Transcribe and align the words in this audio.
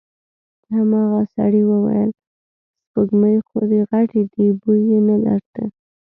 هماغه 0.75 1.21
سړي 1.35 1.63
وويل: 1.69 2.09
سپږمې 2.83 3.35
خو 3.47 3.59
دې 3.71 3.81
غټې 3.89 4.21
دې، 4.33 4.47
بوی 4.61 4.81
يې 4.91 4.99
نه 5.07 5.17
درته؟ 5.25 5.63